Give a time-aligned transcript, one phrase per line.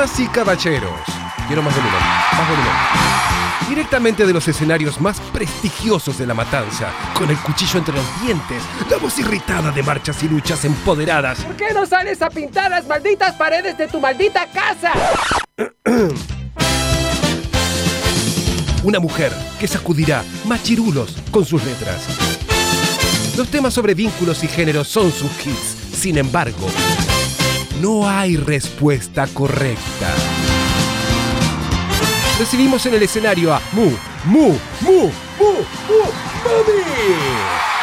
[0.00, 0.98] Damas y caballeros.
[1.46, 2.72] Quiero más volumen, más volumen.
[3.68, 8.62] Directamente de los escenarios más prestigiosos de la matanza, con el cuchillo entre los dientes,
[8.88, 11.40] la voz irritada de marchas y luchas empoderadas.
[11.40, 14.94] ¿Por qué no sales a pintar las malditas paredes de tu maldita casa?
[18.82, 22.06] Una mujer que sacudirá machirulos con sus letras.
[23.36, 25.76] Los temas sobre vínculos y géneros son sus hits.
[25.92, 26.68] Sin embargo,
[27.80, 30.14] no hay respuesta correcta.
[32.38, 33.90] Recibimos en el escenario a Mu,
[34.26, 35.52] Mu, Mu, Mu,
[35.88, 36.04] Mu,
[36.44, 37.79] Mami.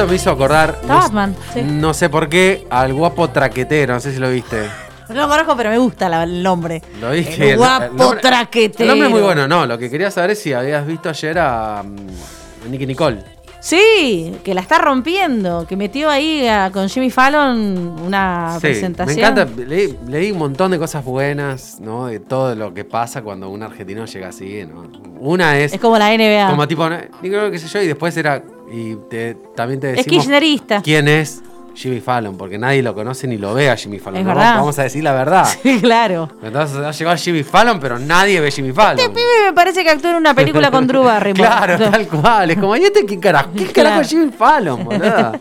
[0.00, 0.78] Esto me hizo acordar.
[0.82, 1.62] No, Batman, sí.
[1.62, 3.94] no sé por qué, al guapo traquetero.
[3.94, 4.66] No sé si lo viste.
[5.08, 6.80] No lo conozco, pero me gusta la- el nombre.
[7.00, 7.12] ¿Lo?
[7.12, 8.84] El guapo nombre- traquetero.
[8.84, 9.48] El nombre es muy bueno.
[9.48, 13.22] No, lo que quería saber es si habías visto ayer a, mm, a Nicky Nicole.
[13.60, 15.66] Sí, que la está rompiendo.
[15.68, 19.16] Que metió ahí a- con Jimmy Fallon una Sí, presentación.
[19.16, 19.62] me encanta.
[19.64, 22.06] Leí, leí un montón de cosas buenas, ¿no?
[22.06, 24.90] De todo lo que pasa cuando un argentino llega así, ¿no?
[25.20, 26.48] Una es, Es como la NBA.
[26.50, 26.88] como tipo,
[27.22, 30.80] Nicole, qué sé yo, y después era, y te- también te es decimos kirchnerista.
[30.82, 31.42] quién es
[31.80, 34.20] Jimmy Fallon, porque nadie lo conoce ni lo ve a Jimmy Fallon.
[34.20, 34.34] Es ¿no?
[34.34, 34.56] verdad.
[34.56, 35.48] Vamos a decir la verdad.
[35.62, 36.28] Sí, claro.
[36.42, 38.98] Entonces ha llegado Jimmy Fallon, pero nadie ve Jimmy Fallon.
[39.00, 41.40] Este pibe me parece que actuó en una película con Drew Barrymore.
[41.48, 42.50] Claro, tal cual.
[42.50, 43.50] Es como, ¿y este qué carajo?
[43.52, 43.72] ¿Qué Claro.
[43.88, 45.32] carajo es Jimmy Fallon, boludo?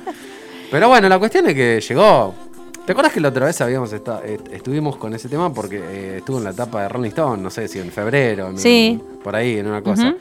[0.71, 2.33] Pero bueno, la cuestión es que llegó.
[2.89, 5.53] ¿Te acuerdas que la otra vez habíamos esta- eh, estuvimos con ese tema?
[5.53, 8.57] Porque eh, estuvo en la etapa de Rolling Stone, no sé si en febrero, en-
[8.57, 8.99] Sí.
[9.23, 10.15] por ahí, en una cosa.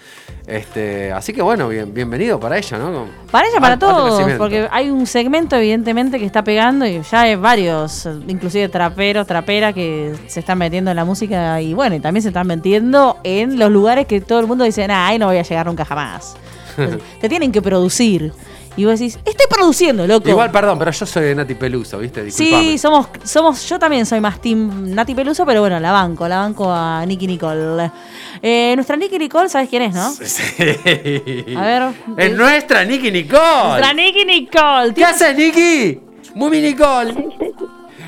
[0.46, 3.06] Este, así que bueno, bien, bienvenido para ella, ¿no?
[3.30, 7.36] Para ella, para todos, porque hay un segmento evidentemente que está pegando y ya hay
[7.36, 12.20] varios, inclusive traperos, traperas que se están metiendo en la música y bueno, y también
[12.20, 15.38] se están metiendo en los lugares que todo el mundo dice, nah, ahí no voy
[15.38, 16.36] a llegar nunca jamás.
[16.76, 18.30] Entonces, te tienen que producir.
[18.76, 20.28] Y vos decís, estoy produciendo, loco.
[20.28, 22.22] Igual, perdón, pero yo soy de Nati Peluso, ¿viste?
[22.22, 22.62] Disculpame.
[22.62, 26.38] Sí, somos, somos, yo también soy más team Nati Peluso, pero bueno, la banco, la
[26.38, 27.90] banco a Nicky Nicole.
[28.42, 30.10] Eh, nuestra Nicky Nicole, ¿sabes quién es, no?
[30.12, 31.56] Sí.
[31.56, 31.82] A ver.
[32.16, 33.68] Es nuestra Nicky Nicole.
[33.68, 34.94] Nuestra Nicky Nicole.
[34.94, 36.00] ¿Qué haces, Nicky?
[36.34, 37.14] Mumi Nicole.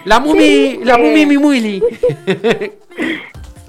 [0.04, 1.82] La Mumi, la Mumi Mimuili.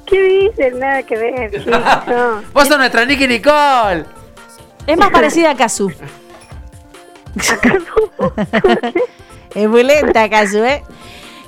[0.06, 0.80] ¿Qué dicen?
[0.80, 1.64] Nada que ver.
[2.54, 4.06] Vos sos nuestra Nicky Nicole.
[4.86, 5.92] Es más parecida a Kazu.
[9.56, 10.84] es muy lenta Kazu, ¿eh?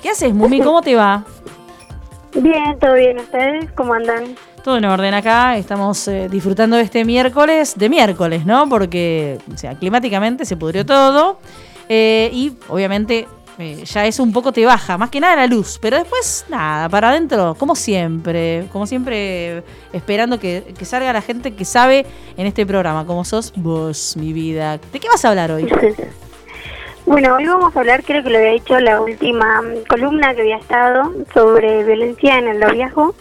[0.02, 0.60] ¿Qué haces, Mumi?
[0.60, 1.24] ¿Cómo te va?
[2.34, 3.18] Bien, todo bien.
[3.18, 4.36] ¿Ustedes cómo andan?
[4.62, 8.68] Todo en orden acá, estamos eh, disfrutando de este miércoles, de miércoles, ¿no?
[8.68, 11.38] Porque, o sea, climáticamente se pudrió todo
[11.88, 13.26] eh, y obviamente
[13.58, 16.88] eh, ya eso un poco te baja, más que nada la luz, pero después nada,
[16.88, 22.06] para adentro, como siempre, como siempre, esperando que, que salga la gente que sabe
[22.36, 24.78] en este programa, como sos vos, mi vida.
[24.92, 25.70] ¿De qué vas a hablar hoy?
[27.06, 30.56] Bueno, hoy vamos a hablar, creo que lo había dicho la última columna que había
[30.56, 33.14] estado sobre violencia en el noviazgo.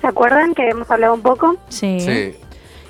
[0.00, 1.56] ¿Se acuerdan que habíamos hablado un poco?
[1.68, 2.00] Sí.
[2.00, 2.34] Sí.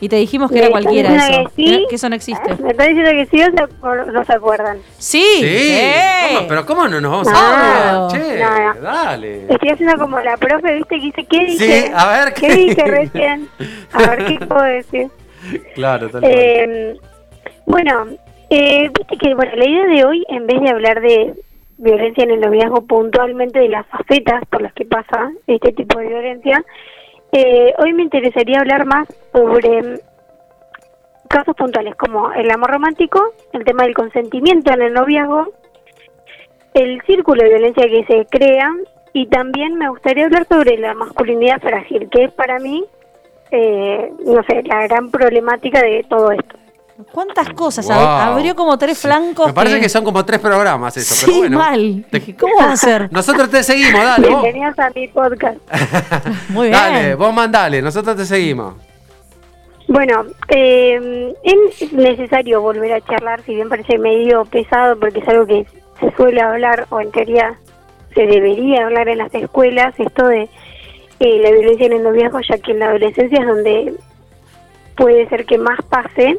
[0.01, 1.87] Y te dijimos que era están cualquiera diciendo eso, que sí.
[1.89, 2.55] que eso no existe.
[2.63, 4.79] Me está diciendo que sí o, se- o no se acuerdan.
[4.99, 5.45] Sí, Sí.
[5.45, 5.93] ¡eh!
[6.37, 6.49] ¿Cómo?
[6.49, 7.37] Pero ¿cómo no nos vamos No.
[7.37, 8.21] a ver?
[8.23, 8.81] Che, No, no.
[8.81, 9.43] dale.
[9.49, 10.97] Estoy haciendo como la profe, ¿viste?
[10.99, 11.83] Que dice, ¿qué dije?
[11.87, 12.55] Sí, a ver, ¿qué ¿qué?
[12.55, 13.49] dije recién?
[13.93, 15.09] A ver, ¿qué puedo decir?
[15.75, 16.23] Claro, tal.
[16.25, 16.97] Eh,
[17.67, 18.07] bueno,
[18.51, 21.35] eh, viste que bueno, la idea de hoy, en vez de hablar de
[21.79, 26.09] violencia en el noviazgo puntualmente de las facetas por las que pasa este tipo de
[26.09, 26.65] violencia,
[27.33, 29.99] eh, hoy me interesaría hablar más sobre mm,
[31.29, 33.23] casos puntuales como el amor romántico,
[33.53, 35.49] el tema del consentimiento en el noviazgo,
[36.75, 38.73] el círculo de violencia que se crea
[39.13, 42.85] y también me gustaría hablar sobre la masculinidad frágil, que es para mí,
[43.51, 46.58] eh, no sé, la gran problemática de todo esto.
[47.13, 47.87] ¿Cuántas cosas?
[47.87, 47.95] Wow.
[47.97, 49.47] Abrió como tres flancos.
[49.47, 51.59] Me parece que son como tres programas eso, Sí, pero bueno.
[51.59, 52.07] mal.
[52.11, 53.09] Te- ¿Cómo va a ser?
[53.13, 54.29] Nosotros te seguimos, dale.
[54.29, 54.43] Vos.
[54.43, 55.59] Bienvenidos a mi podcast.
[56.49, 56.73] Muy bien.
[56.81, 58.75] Dale, vos mandale, nosotros te seguimos.
[59.87, 65.47] Bueno, eh, es necesario volver a charlar, si bien parece medio pesado, porque es algo
[65.47, 65.67] que
[66.01, 67.55] se suele hablar, o en teoría
[68.15, 70.43] se debería hablar en las escuelas, esto de
[71.21, 73.95] eh, la violencia en el noviazgo, ya que en la adolescencia es donde
[74.97, 76.39] puede ser que más pase.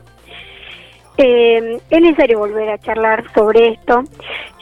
[1.22, 4.04] Eh, es necesario volver a charlar sobre esto,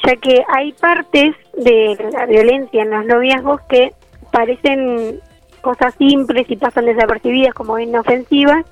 [0.04, 3.92] ya que hay partes de la violencia en los noviazgos que
[4.31, 5.19] parecen
[5.62, 8.65] cosas simples y pasan desapercibidas como inofensivas,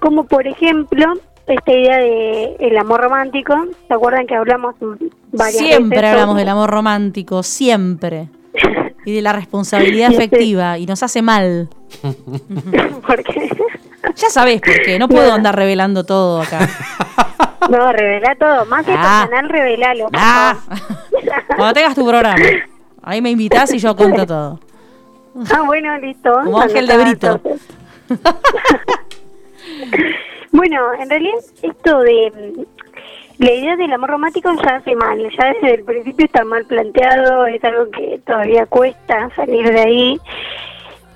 [0.00, 1.14] como por ejemplo
[1.46, 3.54] esta idea de el amor romántico.
[3.86, 4.74] ¿Se acuerdan que hablamos
[5.30, 8.28] varias Siempre veces hablamos sobre- del amor romántico, siempre.
[9.04, 11.68] Y de la responsabilidad afectiva, y nos hace mal.
[13.06, 13.48] Porque
[14.14, 16.60] Ya sabés por qué, no puedo andar revelando todo acá.
[17.70, 19.24] no revela todo, más que Ah.
[19.24, 20.08] tu canal revelalo.
[20.14, 20.56] Ah,
[21.56, 22.36] cuando tengas tu programa,
[23.02, 24.60] ahí me invitás y yo cuento todo.
[25.54, 26.32] Ah, bueno, listo.
[26.44, 27.40] Como Ángel de Brito.
[30.52, 32.62] bueno, en realidad esto de mm,
[33.44, 37.46] la idea del amor romántico ya hace mal, ya desde el principio está mal planteado,
[37.46, 40.20] es algo que todavía cuesta salir de ahí.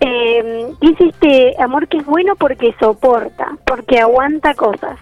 [0.01, 4.99] Eh, dice este amor que es bueno porque soporta, porque aguanta cosas.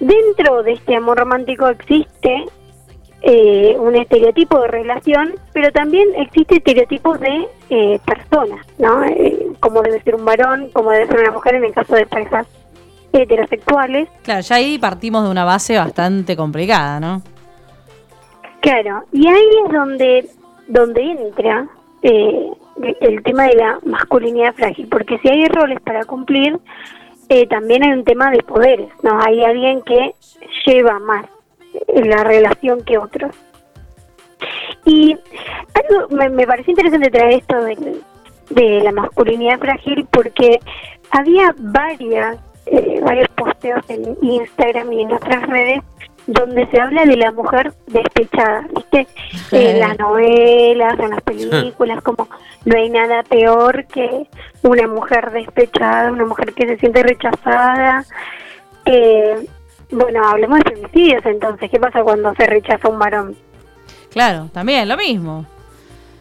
[0.00, 2.44] Dentro de este amor romántico existe
[3.22, 9.04] eh, un estereotipo de relación, pero también existe estereotipos de eh, personas, ¿no?
[9.04, 12.04] Eh, como debe ser un varón, como debe ser una mujer en el caso de
[12.06, 12.48] parejas
[13.12, 14.08] heterosexuales.
[14.22, 17.22] Claro, ya ahí partimos de una base bastante complicada, ¿no?
[18.60, 20.28] Claro, y ahí es donde,
[20.66, 21.68] donde entra
[22.02, 22.50] eh,
[23.00, 26.58] el tema de la masculinidad frágil, porque si hay roles para cumplir,
[27.28, 29.18] eh, también hay un tema de poderes, ¿no?
[29.20, 30.14] Hay alguien que
[30.66, 31.26] lleva más
[31.88, 33.34] en la relación que otros.
[34.84, 35.16] Y
[35.74, 38.00] algo me, me pareció interesante traer esto de,
[38.50, 40.60] de la masculinidad frágil porque
[41.10, 45.82] había varias, eh, varios posteos en Instagram y en otras redes
[46.26, 49.06] donde se habla de la mujer despechada, ¿viste?
[49.50, 52.28] En las novelas, en las películas, como
[52.64, 54.26] no hay nada peor que
[54.62, 58.04] una mujer despechada, una mujer que se siente rechazada.
[58.84, 59.46] Eh,
[59.90, 63.36] bueno, hablemos de femicidios entonces, ¿qué pasa cuando se rechaza un varón?
[64.10, 65.46] Claro, también, lo mismo.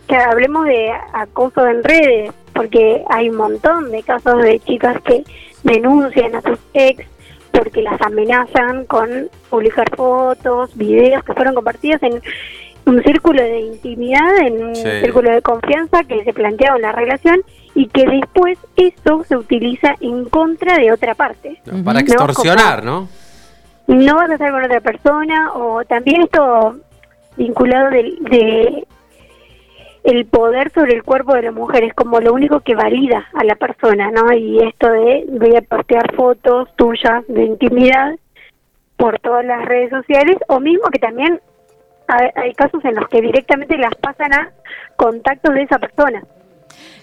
[0.07, 5.23] Que hablemos de acoso en redes, porque hay un montón de casos de chicas que
[5.63, 7.05] denuncian a sus ex
[7.51, 12.21] porque las amenazan con publicar fotos, videos que fueron compartidos en
[12.85, 14.83] un círculo de intimidad, en un Sí.
[15.01, 17.41] círculo de confianza que se planteaba en la relación
[17.75, 21.61] y que después eso se utiliza en contra de otra parte.
[21.85, 23.07] Para extorsionar, ¿no?
[23.87, 26.77] no vas a estar con otra persona o también esto
[27.35, 28.87] vinculado del- de,
[30.03, 33.43] el poder sobre el cuerpo de la mujer es como lo único que valida a
[33.43, 34.33] la persona, ¿no?
[34.33, 38.15] Y esto de voy a postear fotos tuyas de intimidad
[38.97, 41.39] por todas las redes sociales o mismo que también
[42.07, 44.51] hay, casos en los que directamente las pasan a
[44.95, 46.23] contactos de esa persona.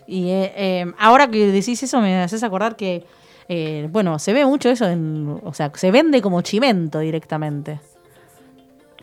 [0.07, 3.05] Y eh, eh, ahora que decís eso, me haces acordar que,
[3.49, 7.81] eh, bueno, se ve mucho eso, en, o sea, se vende como chimento directamente.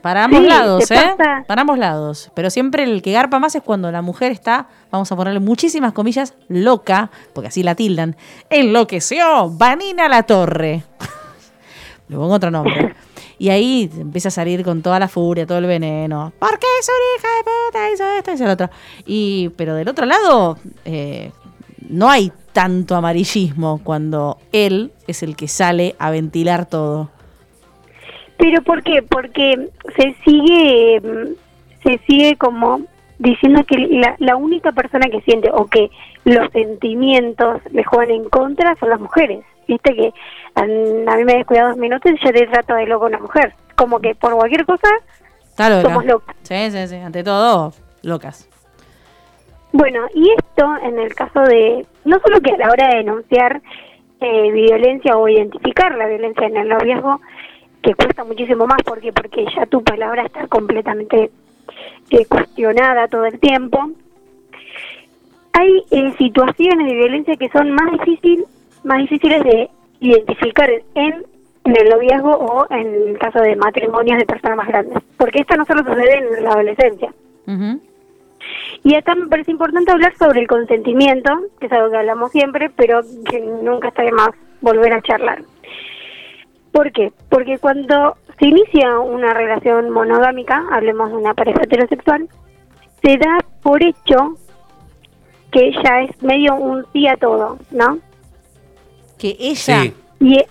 [0.06, 0.96] Para ambos Sí, lados, ¿eh?
[1.18, 2.30] pasa- Para ambos lados.
[2.36, 5.94] Pero siempre el que garpa más es cuando la mujer está, vamos a ponerle muchísimas
[5.94, 8.16] comillas, loca, porque así la tildan.
[8.52, 10.84] Enloqueció, Vanina La Torre.
[12.08, 12.94] Le pongo otro nombre.
[13.40, 16.32] Y ahí empieza a salir con toda la furia, todo el veneno.
[16.38, 17.92] ¿Por qué es una hija de puta?
[17.92, 18.70] Hizo esto, hizo lo otro.
[19.08, 21.32] Y, pero del otro lado, eh,
[21.90, 27.10] no hay tanto amarillismo cuando él es el que sale a ventilar todo.
[28.38, 29.02] Pero ¿por qué?
[29.02, 32.82] Porque se sigue, mm, se sigue como
[33.18, 35.90] diciendo que la, la única persona que siente o que
[36.26, 39.44] los sentimientos le juegan en contra son las mujeres.
[39.68, 40.14] Viste que
[40.56, 40.66] a, a
[41.18, 43.54] mí me descuida dos minutos y ya te trato de loco una mujer.
[43.76, 44.90] Como que por cualquier cosa
[45.58, 46.36] Está somos locas.
[46.42, 46.96] Sí, sí, sí.
[46.98, 47.72] Ante todo,
[48.04, 48.50] locas.
[49.72, 53.62] Bueno, y esto en el caso de, no solo que a la hora de denunciar
[54.20, 57.22] eh, violencia o identificar la violencia en el noviazgo,
[57.86, 61.30] que cuesta muchísimo más, porque porque ya tu palabra está completamente
[62.10, 63.92] eh, cuestionada todo el tiempo.
[65.54, 68.44] Hay eh, situaciones de violencia que son más difícil,
[68.84, 71.26] más difíciles de identificar en,
[71.64, 75.56] en el noviazgo o en el caso de matrimonios de personas más grandes, porque esto
[75.56, 77.14] no solo sucede en la adolescencia.
[77.48, 77.80] Ujú.
[78.84, 82.72] Y acá me parece importante hablar sobre el consentimiento, que es algo que hablamos siempre,
[82.76, 84.30] pero que nunca está de más
[84.62, 85.44] volver a charlar.
[86.76, 87.14] ¿Por qué?
[87.30, 92.28] Porque cuando se inicia una relación monogámica, hablemos de una pareja heterosexual,
[93.02, 94.36] se da por hecho
[95.54, 98.00] que ya es medio un sí a todo, ¿no?
[99.18, 99.84] Que ella.
[99.84, 99.94] Sí.
[100.20, 100.48] Y eh,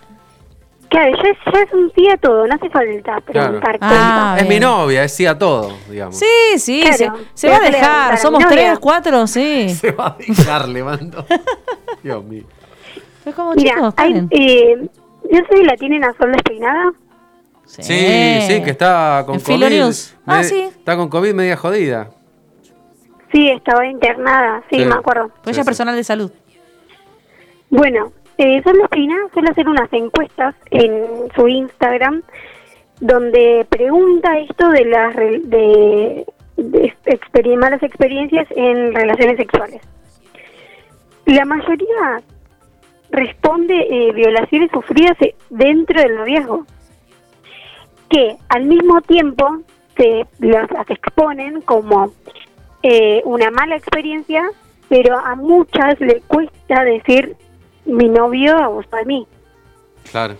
[0.89, 4.43] claro, ya es, ya es un sí a todo, no hace falta preguntar Ah, cosas.
[4.45, 6.17] es mi novia, es sí a todo, digamos.
[6.19, 8.17] Sí, sí, Claro, se, va a dejar.
[8.17, 8.57] Somos novia.
[8.57, 9.69] tres, cuatro, sí.
[9.75, 11.27] Se va a dejar, le mando.
[12.03, 12.45] Dios mío.
[13.27, 14.89] Es como Mira, chicos, hay, eh,
[15.31, 16.93] yo sé si la tienen a sol despeinada.
[17.67, 19.69] Sí, sí, que está con En COVID.
[19.69, 20.17] News.
[20.27, 20.61] Ah, me- sí.
[20.63, 22.11] Está con COVID media jodida.
[23.33, 24.85] Sí, estaba internada, sí, Sí.
[24.85, 25.29] me acuerdo.
[25.29, 25.69] Pues Sí, ella es sí.
[25.69, 26.31] personal de salud.
[27.71, 31.05] Bueno, eh, Sol Despeinada suele hacer unas encuestas en
[31.35, 32.23] su Instagram
[33.01, 36.27] donde pregunta esto de las re- de,
[37.57, 39.81] malas experiencias en relaciones sexuales.
[41.27, 42.21] La mayoría
[43.15, 46.67] responde eh, violaciones sufridas eh, dentro del noviazgo,
[48.09, 49.61] que al mismo tiempo
[49.97, 52.13] se las, exponen como
[52.83, 54.45] eh, una mala experiencia,
[54.89, 57.37] pero a muchas le cuesta decir
[57.85, 59.27] mi novio abusó de mí.
[60.11, 60.35] Claro.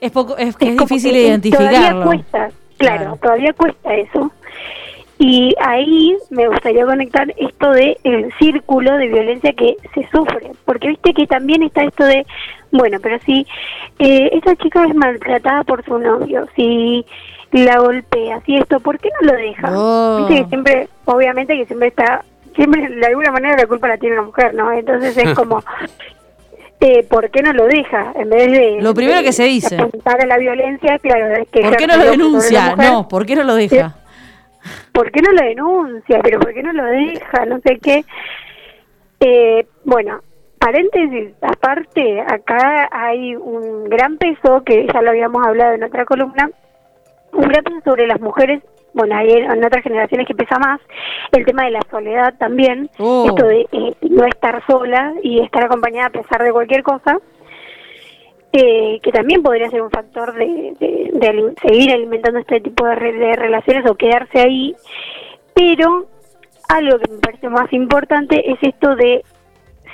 [0.00, 1.70] Es poco, es que es, difícil que identificarlo.
[1.78, 3.16] Todavía cuesta, claro, Claro.
[3.22, 4.32] todavía cuesta eso.
[5.18, 10.88] Y ahí me gustaría conectar esto de el círculo de violencia que se sufre, porque
[10.88, 12.26] viste que también está esto de,
[12.72, 13.46] bueno, pero si
[14.00, 17.06] eh, esa chica es maltratada por su novio, si
[17.52, 19.70] la golpea, si esto, ¿por qué no lo deja?
[19.72, 20.16] Oh.
[20.18, 22.24] Viste que siempre, obviamente que siempre está,
[22.56, 24.72] siempre de alguna manera la culpa la tiene la mujer, ¿no?
[24.72, 25.62] Entonces es como,
[26.80, 28.12] eh, ¿por qué no lo deja?
[28.16, 28.78] En vez de...
[28.80, 29.78] Lo primero de que se dice.
[29.78, 32.74] apuntar a la violencia, claro, es que ¿Por qué no lo denuncia?
[32.74, 33.94] No, ¿por qué no lo deja?
[34.92, 36.20] ¿Por qué no lo denuncia?
[36.22, 37.46] Pero ¿por qué no lo deja?
[37.46, 38.04] No sé qué.
[39.20, 40.20] Eh, bueno,
[40.58, 46.50] paréntesis, aparte, acá hay un gran peso, que ya lo habíamos hablado en otra columna,
[47.32, 50.80] un gran peso sobre las mujeres, bueno, hay en otras generaciones que pesa más,
[51.32, 53.26] el tema de la soledad también, Oh.
[53.28, 57.18] esto de eh, no estar sola y estar acompañada a pesar de cualquier cosa.
[58.56, 62.94] Eh, que también podría ser un factor de, de- de seguir alimentando este tipo de,
[62.94, 64.74] re- de relaciones o quedarse ahí,
[65.54, 66.06] pero
[66.68, 69.22] algo que me parece más importante es esto de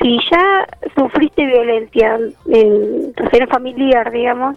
[0.00, 4.56] si ya sufriste violencia en tu seno familiar, digamos,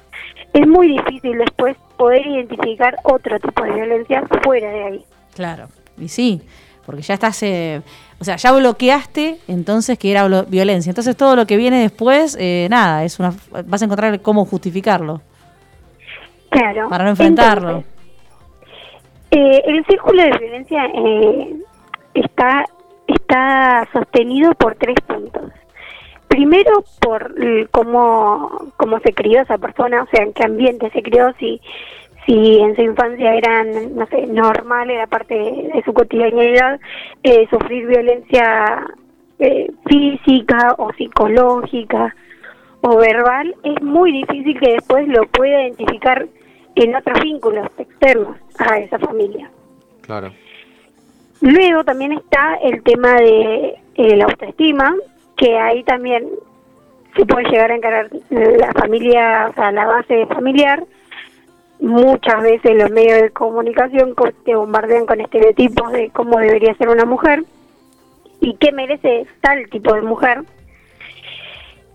[0.54, 5.06] es muy difícil después poder identificar otro tipo de violencia fuera de ahí.
[5.36, 5.68] Claro,
[5.98, 6.42] y sí,
[6.86, 7.82] porque ya estás, eh,
[8.24, 10.90] o sea, ya bloqueaste entonces que era violencia.
[10.90, 13.34] Entonces todo lo que viene después, eh, nada, es una,
[13.66, 15.20] vas a encontrar cómo justificarlo
[16.50, 16.88] Claro.
[16.88, 17.70] para no enfrentarlo.
[17.70, 17.92] Entonces,
[19.32, 21.56] eh, el círculo de violencia eh,
[22.14, 22.64] está
[23.08, 25.52] está sostenido por tres puntos.
[26.30, 27.36] Primero, por
[27.72, 31.60] cómo, cómo se crió esa persona, o sea, en qué ambiente se crió, si,
[32.26, 36.80] si en su infancia era, no sé, normal, era parte de su cotidianidad,
[37.24, 38.86] eh, sufrir violencia
[39.40, 42.16] eh, física o psicológica
[42.82, 46.28] o verbal, es muy difícil que después lo pueda identificar
[46.76, 49.50] en otros vínculos externos a esa familia.
[50.02, 50.32] Claro.
[51.42, 54.96] Luego también está el tema de eh, la autoestima,
[55.36, 56.28] que ahí también
[57.16, 60.84] se puede llegar a encarar la familia, o sea, la base familiar.
[61.84, 66.88] Muchas veces los medios de comunicación co- te bombardean con estereotipos de cómo debería ser
[66.88, 67.44] una mujer
[68.40, 70.44] y qué merece tal tipo de mujer.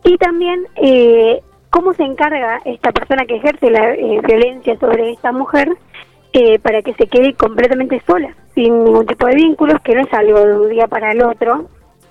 [0.04, 1.40] Y también eh,
[1.70, 5.70] cómo se encarga esta persona que ejerce la eh, violencia sobre esta mujer
[6.34, 10.12] eh, para que se quede completamente sola, sin ningún tipo de vínculos, que no es
[10.12, 11.64] algo de un día para el otro,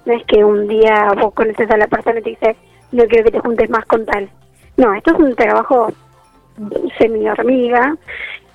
[0.06, 2.56] no es que un día vos conoces a la persona y te dice,
[2.92, 4.28] no quiero que te juntes más con tal.
[4.78, 5.92] No, esto es un trabajo
[6.98, 7.96] semi hormiga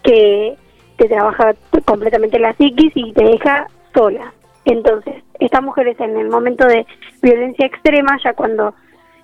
[0.02, 0.56] que
[0.96, 1.54] te trabaja
[1.84, 4.32] completamente la psiquis y te deja sola.
[4.64, 6.86] Entonces, estas mujeres en el momento de
[7.22, 8.74] violencia extrema, ya cuando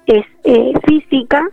[0.07, 1.47] es eh, física,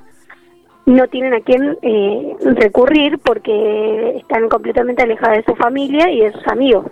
[0.85, 6.31] no tienen a quién eh, recurrir porque están completamente alejadas de su familia y de
[6.31, 6.85] sus amigos.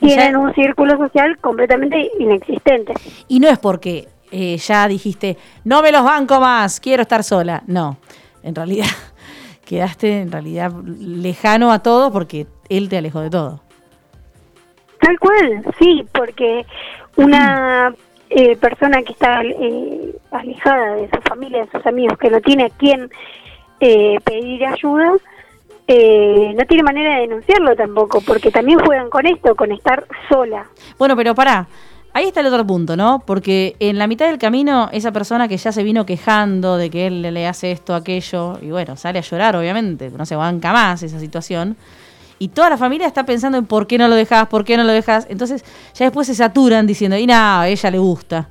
[0.00, 2.92] Ya- Tienen un círculo social completamente inexistente.
[3.28, 7.62] Y no es porque eh, ya dijiste, no me los banco más, quiero estar sola.
[7.66, 7.96] No,
[8.46, 8.86] en realidad
[9.64, 13.60] quedaste en realidad lejano a todo porque él te alejó de todo.
[15.00, 16.64] Tal cual, sí, porque
[17.16, 17.94] una
[18.30, 22.64] eh, persona que está eh, alejada de su familia, de sus amigos, que no tiene
[22.64, 23.10] a quién
[23.80, 25.12] eh, pedir ayuda,
[25.88, 30.66] eh, no tiene manera de denunciarlo tampoco, porque también juegan con esto, con estar sola.
[30.98, 31.68] Bueno, pero pará.
[32.16, 33.22] Ahí está el otro punto, ¿no?
[33.26, 37.08] Porque en la mitad del camino, esa persona que ya se vino quejando de que
[37.08, 41.02] él le hace esto, aquello, y bueno, sale a llorar, obviamente, no se banca más
[41.02, 41.76] esa situación.
[42.38, 44.84] Y toda la familia está pensando en por qué no lo dejas, por qué no
[44.84, 45.26] lo dejas.
[45.28, 45.62] Entonces
[45.94, 48.48] ya después se saturan diciendo, y nada, a ella le gusta.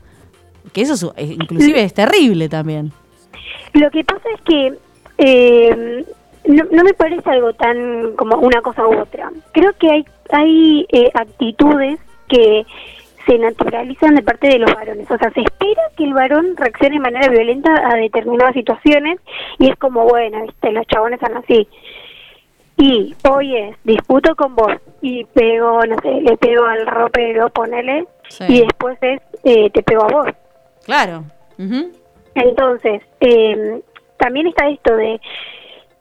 [0.72, 2.92] Que eso es- es- inclusive es terrible también.
[3.74, 4.74] Lo que pasa es que
[5.18, 6.06] eh,
[6.48, 9.32] no, no me parece algo tan como una cosa u otra.
[9.54, 12.64] Creo que hay, hay eh, actitudes que
[13.25, 15.10] se naturalizan de parte de los varones.
[15.10, 19.20] O sea, se espera que el varón reaccione de manera violenta a determinadas situaciones
[19.60, 21.67] y es como, bueno, viste, los chabones son así.
[22.77, 28.05] Y hoy es, disputo con vos y pego, no sé, le pego al ropero, ponele,
[28.27, 28.44] Sí.
[28.50, 30.27] y después es, eh, te pego a vos.
[30.86, 31.24] Claro.
[31.58, 31.91] Ujú.
[32.34, 33.79] Entonces, eh,
[34.17, 35.22] también está esto de,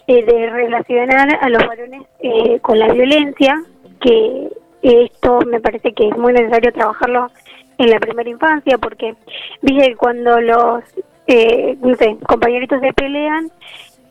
[0.09, 3.55] eh, de relacionar a los varones eh, con la violencia,
[4.01, 4.49] que
[4.85, 7.31] esto me parece que es muy necesario trabajarlo
[7.79, 9.15] en la primera infancia, porque
[9.63, 10.85] viste que cuando los,
[11.27, 13.51] eh, no sé, compañeritos se pelean,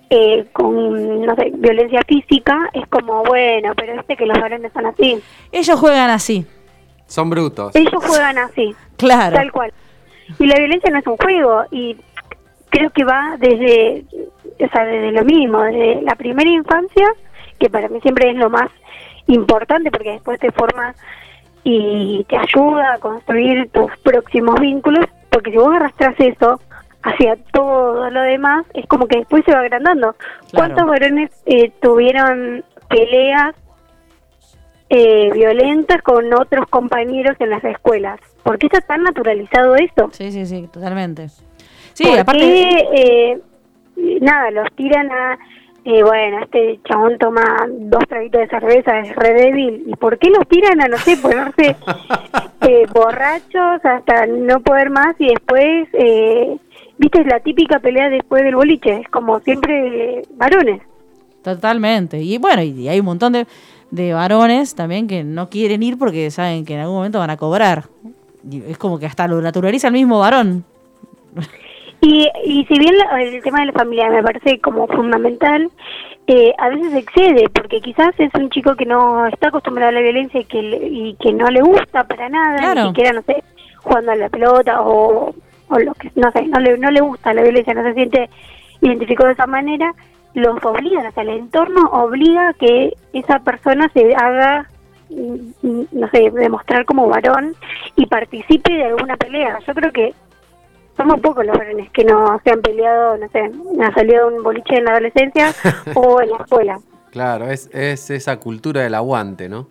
[0.09, 4.85] eh, con, no sé, violencia física, es como, bueno, pero este que los varones son
[4.85, 5.19] así.
[5.51, 6.45] Ellos juegan así.
[7.07, 7.75] Son brutos.
[7.75, 8.75] Ellos juegan así.
[8.95, 9.35] Claro.
[9.35, 9.73] Tal cual.
[10.39, 11.97] Y la violencia no es un juego y
[12.69, 14.05] creo que va desde,
[14.59, 17.07] o sea, desde lo mismo, desde la primera infancia,
[17.63, 18.69] que para mí siempre es lo más
[19.27, 20.93] importante porque después te forma
[21.63, 26.59] y te ayuda a construir tus próximos vínculos, porque si vos arrastras eso
[27.03, 30.13] hacia todo lo demás, es como que después se va agrandando.
[30.53, 33.55] ¿Cuántos varones eh, tuvieron peleas
[34.89, 38.19] eh, violentas con otros compañeros en las escuelas?
[38.43, 40.09] ¿Por qué está tan naturalizado esto?
[40.11, 41.29] Sí, sí, sí, totalmente.
[41.93, 42.41] Sí, ¿Por aparte.
[42.41, 43.39] qué, eh,
[44.19, 45.37] nada, los tiran a,
[45.85, 49.83] eh, bueno, este chabón toma dos traguitos de cerveza, es re débil.
[49.87, 51.75] ¿Y por qué los tiran a, no sé, ponerse
[52.61, 56.57] eh, borrachos hasta no poder más y después, eh,
[56.97, 60.81] viste, es la típica pelea después del boliche, es como siempre eh, varones.
[61.43, 62.19] Totalmente.
[62.19, 63.45] Y bueno, y hay un montón de,
[63.91, 67.37] de varones también que no quieren ir porque saben que en algún momento van a
[67.37, 67.89] cobrar.
[68.49, 70.63] Y es como que hasta lo naturaliza el mismo varón.
[72.05, 75.69] Y, y si bien la- el tema de la familia me parece como fundamental,
[76.27, 80.01] eh, a veces excede, porque quizás es un chico que no está acostumbrado a la
[80.01, 82.81] violencia y que, le- y que no le gusta para nada, Claro.
[82.81, 83.41] ni siquiera, no sé,
[83.77, 85.33] jugando a la pelota o,
[85.69, 88.29] o lo que, no sé, no le, no le gusta la violencia, no se siente
[88.81, 89.93] identificado de esa manera,
[90.33, 94.69] los obligan, o sea, el entorno obliga a que esa persona se haga,
[95.09, 97.53] mm, mm, no sé, demostrar como varón
[97.95, 99.59] y participe de alguna pelea.
[99.65, 100.13] Yo creo que
[100.97, 104.75] somos pocos los varones que no se han peleado, no sé, han salido un boliche
[104.77, 105.53] en la adolescencia
[105.95, 106.79] o en la escuela.
[107.11, 109.67] Claro, es, es esa cultura del aguante, ¿no?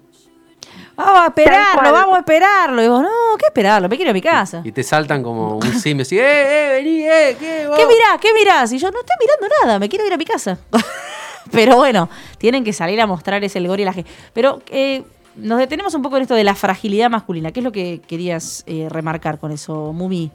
[0.95, 2.81] Vamos a esperarlo, vamos a esperarlo.
[2.81, 3.09] Y digo, no,
[3.39, 3.89] ¿qué esperarlo?
[3.89, 4.61] Me quiero ir a mi casa.
[4.63, 7.37] Y te saltan como un simio así, ¡eh, eh, vení, eh!
[7.39, 7.77] ¿Qué, vos?".
[7.77, 8.21] ¿Qué mirás?
[8.21, 8.73] ¿Qué mirás?
[8.73, 10.59] Y yo no estoy mirando nada, me quiero ir a mi casa.
[11.51, 12.09] Pero bueno,
[12.39, 14.05] tienen que salir a mostrar ese el gorilaje.
[14.33, 15.03] Pero eh,
[15.37, 17.53] nos detenemos un poco en esto de la fragilidad masculina.
[17.53, 20.31] ¿Qué es lo que querías eh, remarcar con eso, Mumi?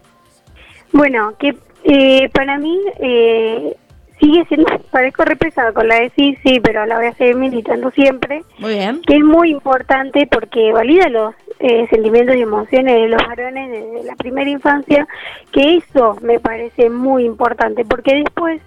[0.97, 3.77] Bueno, que eh, para mí eh,
[4.19, 7.91] sigue siendo, parezco repesada con la de sí, sí, pero la voy a seguir militando
[7.91, 9.03] siempre, Muy bien.
[9.05, 14.07] que es muy importante porque valida los eh, sentimientos y emociones de los varones desde
[14.07, 15.07] la primera infancia,
[15.51, 18.59] que eso me parece muy importante, porque después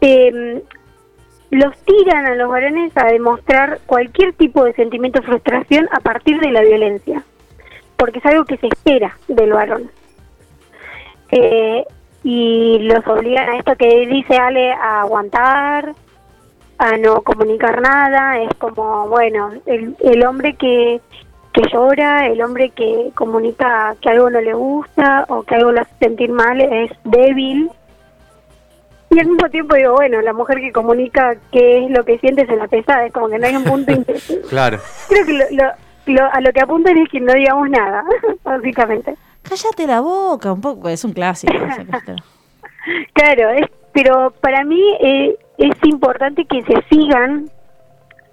[0.00, 0.60] eh,
[1.52, 6.40] los tiran a los varones a demostrar cualquier tipo de sentimiento de frustración a partir
[6.40, 7.22] de la violencia,
[7.96, 9.88] porque es algo que se espera del varón.
[11.36, 11.84] Eh,
[12.22, 15.92] y los obligan a esto que dice Ale a aguantar,
[16.78, 21.00] a no comunicar nada, es como, bueno, el, el hombre que,
[21.52, 25.80] que llora, el hombre que comunica que algo no le gusta o que algo lo
[25.80, 27.68] hace sentir mal es débil.
[29.10, 32.46] Y al mismo tiempo digo, bueno, la mujer que comunica qué es lo que siente
[32.46, 33.92] se la pesada, es como que no hay un punto
[34.48, 34.78] Claro.
[35.08, 35.72] Creo que lo, lo-
[36.06, 38.04] lo- a lo que apuntan es que no digamos nada,
[38.44, 39.14] básicamente.
[39.48, 41.52] Cállate la boca, un poco, es un clásico.
[43.14, 47.48] Claro, es, pero para mí eh, es importante que se sigan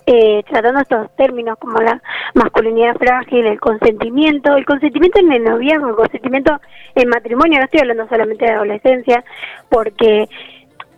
[0.05, 2.01] eh, tratando estos términos como la
[2.33, 6.59] masculinidad frágil, el consentimiento, el consentimiento en el noviazgo, el consentimiento
[6.95, 9.23] en matrimonio, no estoy hablando solamente de adolescencia,
[9.69, 10.27] porque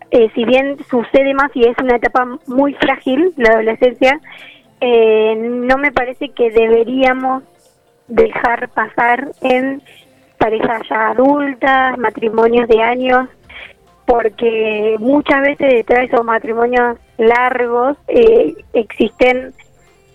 [0.09, 4.19] eh, si bien sucede más y es una etapa muy frágil, la adolescencia,
[4.79, 7.43] eh, no me parece que deberíamos
[8.07, 9.81] dejar pasar en
[10.43, 13.29] parejas ya adultas, matrimonios de años,
[14.05, 19.53] porque muchas veces detrás de esos matrimonios largos eh, existen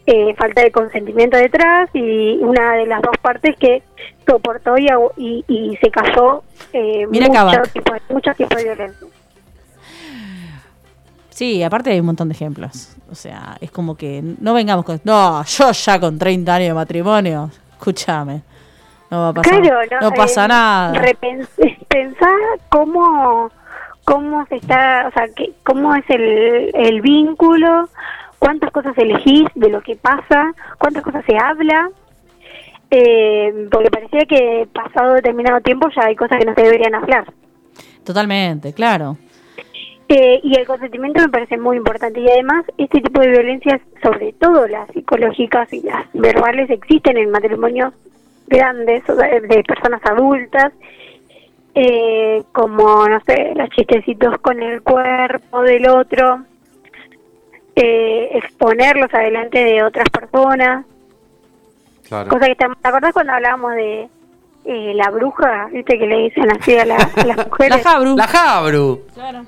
[0.05, 3.83] eh, falta de consentimiento detrás y una de las dos partes que
[4.27, 4.87] soportó y,
[5.17, 6.43] y, y se cayó
[6.75, 7.73] eh, Mira mucho Kavak.
[7.73, 9.07] tipo, de- mucho tipo de violencia.
[11.31, 12.97] Sí, aparte hay un montón de ejemplos.
[13.11, 15.01] O sea, es como que no vengamos con.
[15.05, 18.43] No, yo ya con 30 años de matrimonio, escúchame.
[19.11, 21.03] No va a pasar, Claro, no, pasa eh, nada.
[21.89, 22.31] Pensá
[22.69, 23.51] cómo,
[24.05, 27.89] cómo se está, o sea, que, cómo es el, el vínculo,
[28.39, 31.91] cuántas cosas elegís de lo que pasa, cuántas cosas se habla.
[32.91, 37.31] Eh, porque parecía que pasado determinado tiempo ya hay cosas que no se deberían hablar.
[38.05, 39.19] Totalmente, claro.
[40.09, 42.21] Eh, y el consentimiento me parece muy importante.
[42.21, 47.31] Y además, este tipo de violencias, sobre todo las psicológicas y las verbales, existen en
[47.31, 47.93] matrimonios
[48.49, 50.73] grandes, o sea, de personas adultas,
[51.75, 56.43] eh, como, no sé, los chistecitos con el cuerpo del otro,
[57.77, 60.85] eh, exponerlos adelante de otras personas.
[62.09, 62.29] Claro.
[62.31, 64.09] Cosa que está- ¿te acordás cuando hablábamos de
[64.65, 65.69] eh, la bruja?
[65.73, 67.85] ¿Viste que le dicen así a, la- a las mujeres?
[67.85, 68.17] La Jabru.
[68.17, 69.03] La Jabru.
[69.15, 69.43] Claro.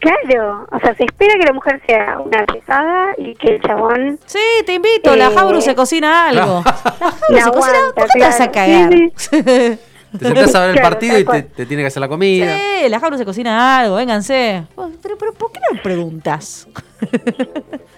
[0.00, 4.18] Claro, o sea, se espera que la mujer sea una pesada y que el chabón
[4.26, 6.62] Sí, te invito, la Eh, Jabru se cocina algo.
[6.64, 8.92] La Jabru la se cocina, aguanta, ¿por qué te vas a cagar?
[8.92, 9.42] Sí, Sí,
[10.18, 12.56] Te sentás a ver el Claro, partido y te, tiene que hacer la comida.
[12.88, 14.64] la Jabru se cocina algo, vénganse.
[15.02, 16.66] Pero, pero ¿por qué no preguntas?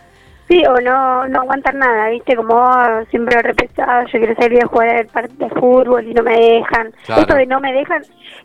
[0.53, 2.37] Sí, o no, no aguantan nada, ¿viste?
[2.37, 6.93] Como oh, siempre repesado, yo quiero salir a jugar de fútbol y no me dejan.
[7.07, 7.23] Claro.
[7.23, 8.03] Esto de no me dejan,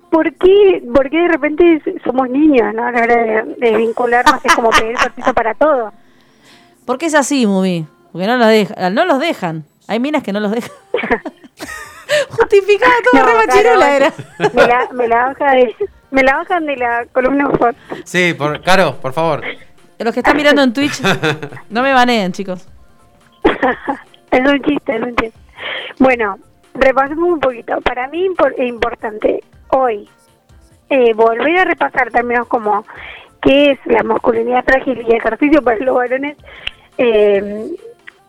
[0.10, 2.86] ¿por qué, por qué de repente somos niños, ¿no?
[2.86, 5.92] A la hora de, de vincularnos es como pedir permiso para todo.
[6.86, 7.86] ¿Por qué es así, Mubi?
[8.14, 9.66] Porque no los, dejan, no los dejan.
[9.90, 10.72] Hay minas que no los dejan.
[12.30, 14.14] Justificada toda No, claro, era.
[14.54, 15.76] Me la, me la baja de,
[16.12, 17.50] me la bajan de la columna.
[18.06, 19.44] Sí, por, Caro, por favor.
[20.00, 21.02] Los que están mirando en Twitch,
[21.70, 22.68] no me baneen, chicos.
[24.32, 25.40] es un chiste, es un chiste.
[26.00, 26.38] Bueno,
[26.74, 27.82] repasemos un poquito.
[27.82, 30.08] Para mí es importante hoy
[30.90, 32.86] eh, volver a repasar términos como
[33.42, 36.38] qué es la masculinidad frágil y ejercicio para los varones,
[36.98, 37.68] eh,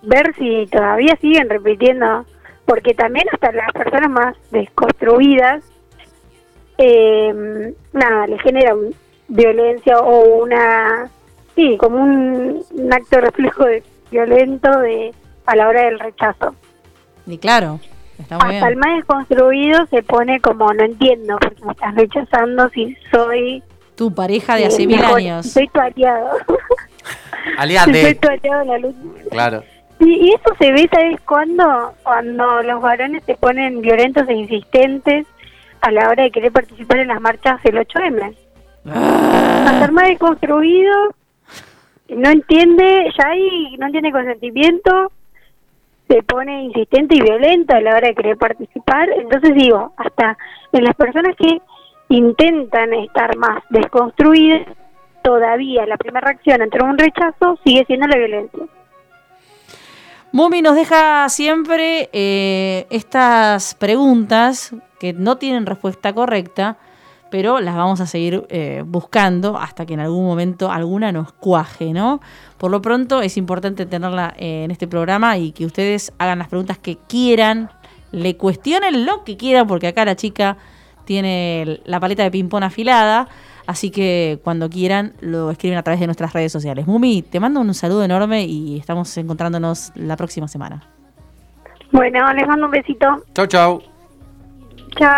[0.02, 2.24] ver si todavía siguen repitiendo,
[2.64, 5.64] porque también hasta las personas más desconstruidas,
[6.78, 8.78] eh, nada, le generan
[9.28, 11.10] violencia o una,
[11.58, 15.12] sí, como un, un acto reflejo de violento de
[15.44, 16.54] a la hora del rechazo.
[17.26, 17.80] Y claro,
[18.18, 22.68] está muy Hasta el más desconstruido se pone como no entiendo porque me estás rechazando
[22.70, 23.62] si soy
[23.96, 25.46] Tu pareja de eh, hace mil mejor, años.
[25.46, 26.30] si soy tu aliado.
[27.44, 28.14] Si soy Aliate.
[28.16, 28.98] tu aliado en la lucha.
[29.30, 29.62] Claro.
[30.00, 31.92] Y, y eso se ve, ¿sabes cuándo?
[32.04, 35.26] Cuando los varones se ponen violentos e insistentes
[35.80, 38.34] a la hora de querer participar en las marchas del 8M.
[38.84, 40.92] Hasta el más desconstruido
[42.08, 45.12] no entiende, ya ahí no entiende consentimiento,
[46.08, 49.08] se pone insistente y violento a la hora de querer participar.
[49.10, 50.36] Entonces digo, hasta
[50.72, 51.60] en las personas que
[52.08, 54.66] intentan estar más desconstruidas,
[55.22, 58.64] todavía la primera reacción ante un rechazo sigue siendo la violencia.
[60.32, 66.76] Mumi nos deja siempre eh, estas preguntas que no tienen respuesta correcta,
[67.30, 71.92] pero las vamos a seguir eh, buscando hasta que en algún momento alguna nos cuaje,
[71.92, 72.20] ¿no?
[72.56, 76.48] Por lo pronto es importante tenerla eh, en este programa y que ustedes hagan las
[76.48, 77.70] preguntas que quieran,
[78.12, 80.56] le cuestionen lo que quieran, porque acá la chica
[81.04, 83.28] tiene la paleta de ping-pong afilada.
[83.66, 86.86] Así que cuando quieran lo escriben a través de nuestras redes sociales.
[86.86, 90.82] Mumi, te mando un saludo enorme y estamos encontrándonos la próxima semana.
[91.92, 93.06] Bueno, les mando un besito.
[93.34, 93.97] Chau, chau.